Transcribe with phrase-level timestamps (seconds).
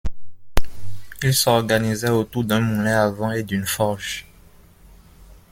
[1.21, 4.25] Il s'organisait autour d'un moulin à vent et d'une forge.